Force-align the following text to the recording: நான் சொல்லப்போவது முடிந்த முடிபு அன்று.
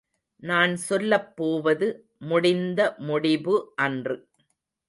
நான் 0.43 0.73
சொல்லப்போவது 0.89 1.87
முடிந்த 2.23 2.95
முடிபு 2.99 3.55
அன்று. 3.75 4.17